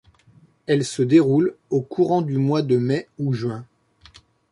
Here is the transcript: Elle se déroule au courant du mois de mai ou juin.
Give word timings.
Elle 0.65 0.83
se 0.83 1.03
déroule 1.03 1.55
au 1.69 1.81
courant 1.83 2.23
du 2.23 2.39
mois 2.39 2.63
de 2.63 2.77
mai 2.77 3.07
ou 3.19 3.33
juin. 3.33 3.67